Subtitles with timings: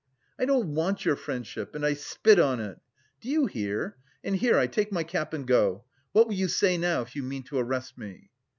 [0.39, 2.79] "I don't want your friendship and I spit on it!
[3.19, 3.97] Do you hear?
[4.23, 5.83] And, here, I take my cap and go.
[6.11, 8.31] What will you say now if you mean to arrest me?"